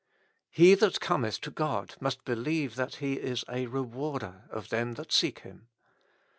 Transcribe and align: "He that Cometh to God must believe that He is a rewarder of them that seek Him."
"He 0.49 0.73
that 0.73 0.99
Cometh 0.99 1.39
to 1.41 1.51
God 1.51 1.93
must 1.99 2.25
believe 2.25 2.73
that 2.73 2.95
He 2.95 3.19
is 3.19 3.45
a 3.47 3.67
rewarder 3.67 4.45
of 4.49 4.69
them 4.69 4.93
that 4.93 5.11
seek 5.11 5.41
Him." 5.41 5.67